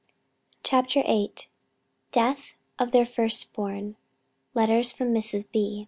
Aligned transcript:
3.] 0.63 0.63
CHAPTER 0.63 1.03
VIII. 1.03 1.33
DEATH 2.11 2.55
OF 2.79 2.91
THEIR 2.91 3.05
FIRST 3.05 3.53
BORN. 3.53 3.97
LETTERS 4.55 4.91
FROM 4.93 5.13
MRS. 5.13 5.43